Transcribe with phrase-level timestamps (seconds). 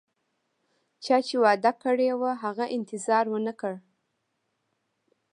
[1.03, 3.73] چا چې وعده کړي وه، هغه انتظار ونه کړ